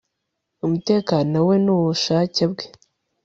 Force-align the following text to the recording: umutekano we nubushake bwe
umutekano 0.65 1.37
we 1.47 1.55
nubushake 1.63 2.43
bwe 2.51 2.65